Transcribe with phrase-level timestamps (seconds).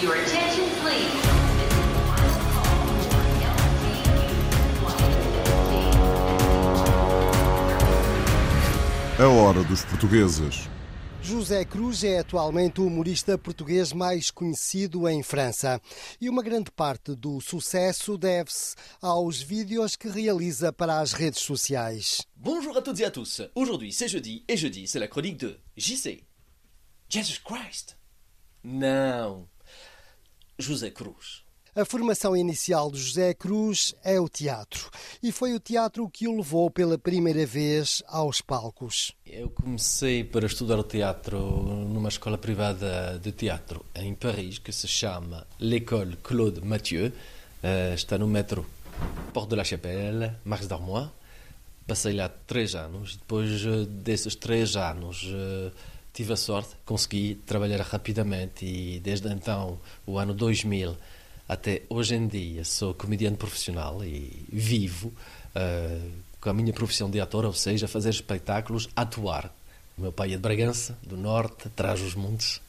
[0.00, 1.10] Your attention, please.
[9.18, 10.68] A hora dos portugueses.
[11.20, 15.80] José Cruz é atualmente o humorista português mais conhecido em França.
[16.20, 22.24] E uma grande parte do sucesso deve-se aos vídeos que realiza para as redes sociais.
[22.36, 23.42] Bonjour à toutes et à tous.
[23.56, 26.22] Aujourd'hui, c'est jeudi, et jeudi, c'est la chronique de JC.
[27.08, 27.96] Jesus Christ.
[28.62, 29.48] Não.
[30.58, 31.48] José Cruz.
[31.78, 34.90] A formação inicial de José Cruz é o teatro.
[35.22, 39.12] E foi o teatro que o levou pela primeira vez aos palcos.
[39.24, 44.88] Eu comecei para estudar o teatro numa escola privada de teatro em Paris, que se
[44.88, 47.12] chama l'École Claude Mathieu.
[47.62, 48.66] Eh, está no metro
[49.32, 51.08] Porte de la Chapelle, Marx d'Armois.
[51.86, 53.16] Passei lá três anos.
[53.16, 55.70] Depois desses três anos eh,
[56.18, 60.96] tive a sorte, consegui trabalhar rapidamente e desde então, o ano 2000
[61.48, 65.12] até hoje em dia, sou comediante profissional e vivo
[65.54, 69.54] uh, com a minha profissão de ator, ou seja, fazer espetáculos, atuar.
[69.96, 72.60] O meu pai é de Bragança, do norte, traz os montes,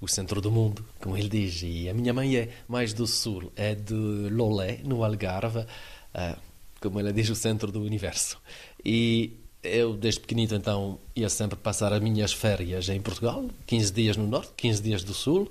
[0.00, 3.52] o centro do mundo, como ele diz, e a minha mãe é mais do sul,
[3.54, 6.36] é de Lolé, no Algarve, uh,
[6.80, 8.36] como ela diz, o centro do universo.
[8.84, 14.16] E eu, desde pequenito, então, ia sempre passar as minhas férias em Portugal, 15 dias
[14.16, 15.50] no norte, 15 dias do sul,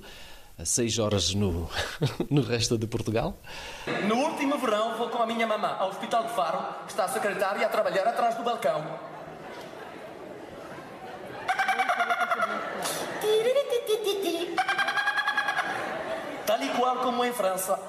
[0.63, 1.69] 6 horas no,
[2.29, 3.35] no resto de Portugal.
[4.07, 6.59] No último verão vou com a minha mamã ao Hospital de Faro.
[6.87, 8.83] Está a secretária a trabalhar atrás do balcão.
[16.45, 17.79] Tal e qual como em França.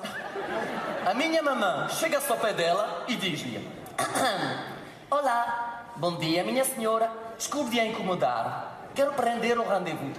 [1.06, 3.66] A minha mamã chega-se ao pé dela e diz-lhe:
[5.10, 7.10] Olá, bom dia, minha senhora.
[7.36, 8.91] Desculpe a incomodar.
[8.94, 10.16] Quero prender o rendezvous.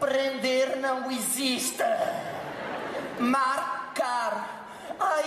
[0.00, 1.82] Prender não existe.
[3.18, 4.68] Marcar.
[5.00, 5.24] Ai,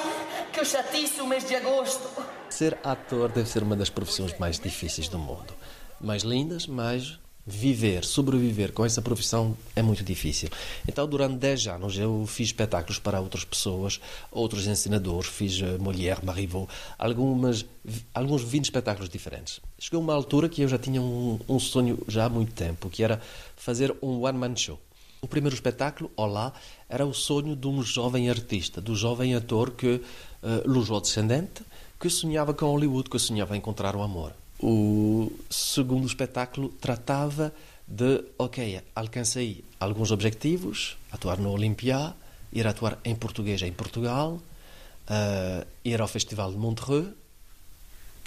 [0.53, 2.09] que chatice o mês de agosto.
[2.49, 5.53] Ser ator deve ser uma das profissões mais difíceis do mundo.
[5.99, 10.49] Mais lindas, mas viver, sobreviver com essa profissão é muito difícil.
[10.85, 16.25] Então, durante 10 anos, eu fiz espetáculos para outras pessoas, outros ensinadores, fiz uh, Molière,
[16.25, 16.69] Marivaux,
[16.99, 17.65] algumas,
[18.13, 19.61] alguns 20 espetáculos diferentes.
[19.79, 23.01] Chegou uma altura que eu já tinha um, um sonho já há muito tempo, que
[23.01, 23.21] era
[23.55, 24.77] fazer um one-man show.
[25.21, 26.51] O primeiro espetáculo, Olá,
[26.89, 30.01] era o sonho de um jovem artista, do jovem ator que, uh,
[30.65, 31.63] luso-descendente,
[31.97, 34.33] que sonhava com Hollywood, que sonhava encontrar o amor.
[34.59, 37.53] O segundo espetáculo tratava
[37.87, 42.13] de, ok, alcancei alguns objetivos, atuar no Olympia,
[42.51, 47.07] ir atuar em português em Portugal, uh, ir ao Festival de Montreux,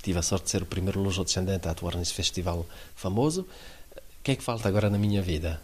[0.03, 3.42] tive a sorte de ser o primeiro luso-descendente a atuar nesse festival famoso.
[3.42, 5.60] O que é que falta agora na minha vida?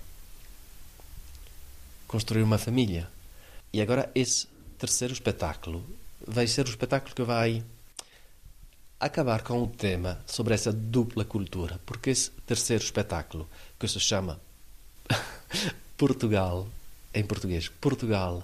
[2.06, 3.08] Construir uma família.
[3.72, 4.46] E agora esse
[4.78, 5.84] terceiro espetáculo
[6.26, 7.62] vai ser o espetáculo que vai
[8.98, 13.48] acabar com o tema sobre essa dupla cultura, porque esse terceiro espetáculo,
[13.78, 14.40] que se chama
[15.96, 16.66] Portugal,
[17.14, 18.42] em português, Portugal,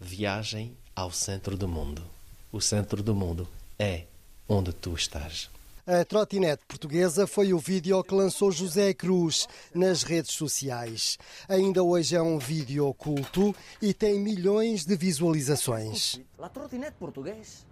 [0.00, 2.02] viagem ao centro do mundo.
[2.50, 3.48] O centro do mundo
[3.78, 4.04] é
[4.48, 5.48] onde tu estás.
[5.84, 11.18] A trotinete portuguesa foi o vídeo que lançou José Cruz nas redes sociais.
[11.48, 16.20] Ainda hoje é um vídeo oculto e tem milhões de visualizações.
[16.38, 17.66] La trottinette portugaise,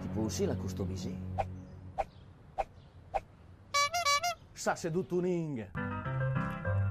[0.00, 1.16] tu peux aussi la customiser.
[4.54, 5.66] Ça, c'est du tuning.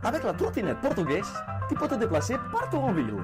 [0.03, 1.31] Avec la trottinette portugaise,
[1.69, 3.23] tu peux te déplacer partout en ville.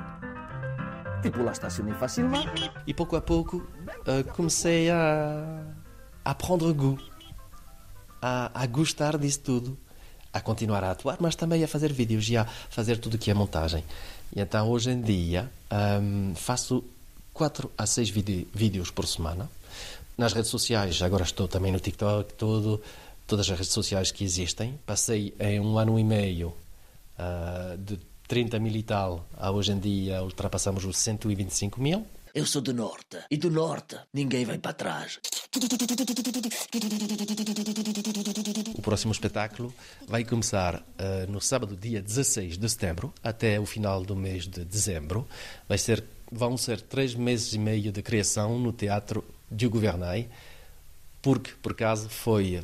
[1.22, 2.46] Tu peux la stationner facilement.
[2.88, 5.66] E pouco a pouco uh, comecei a,
[6.24, 7.02] a prendre goût,
[8.22, 9.78] a, a gostar disso tudo,
[10.32, 13.34] a continuar a atuar, mas também a fazer vídeos e a fazer tudo que é
[13.34, 13.84] montagem.
[14.36, 15.50] E então hoje em dia
[16.02, 16.84] um, faço
[17.34, 19.50] 4 a 6 vídeos por semana.
[20.18, 24.78] Nas redes sociais, agora estou também no TikTok, todas as redes sociais que existem.
[24.86, 26.50] Passei em um ano e meio
[27.18, 32.06] uh, de 30 mil e tal a hoje em dia ultrapassamos os 125 mil.
[32.34, 33.18] Eu sou do norte.
[33.32, 35.20] E do norte ninguém vai para trás.
[38.76, 39.74] O próximo espetáculo
[40.08, 44.64] vai começar uh, no sábado, dia 16 de setembro, até o final do mês de
[44.64, 45.28] dezembro.
[45.68, 50.28] Vai ser, vão ser três meses e meio de criação no Teatro de Gouvernail,
[51.22, 52.64] porque, por acaso, foi.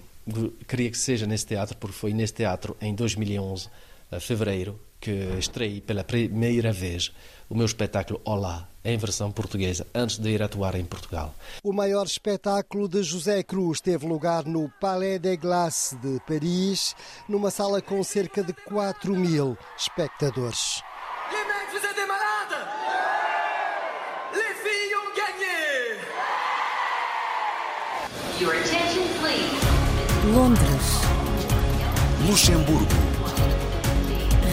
[0.67, 3.69] Queria que seja nesse teatro, porque foi nesse teatro, em 2011,
[4.11, 7.11] a fevereiro, que estreiei pela primeira vez
[7.47, 11.31] o meu espetáculo Olá, em versão portuguesa, antes de ir atuar em Portugal.
[11.63, 16.95] O maior espetáculo de José Cruz teve lugar no Palais des Glaces de Paris,
[17.29, 20.81] numa sala com cerca de 4 mil espectadores.
[21.31, 22.65] Les mecs, vous êtes des malades
[24.33, 25.99] Les filles ont gagné
[28.41, 29.65] Your attention, please.
[30.33, 30.87] Londres,
[32.27, 33.14] Luxemburgo,